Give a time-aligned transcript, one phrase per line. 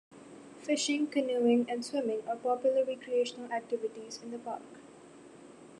[0.63, 4.63] Fishing, canoeing and swimming are popular recreational activities in the park.